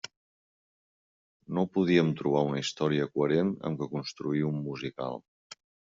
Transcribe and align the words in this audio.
No 1.57 1.65
podien 1.77 2.09
trobar 2.21 2.43
una 2.47 2.63
història 2.63 3.07
coherent 3.19 3.55
amb 3.71 3.81
què 3.83 3.89
construir 3.95 4.45
un 4.53 4.61
musical. 4.71 5.21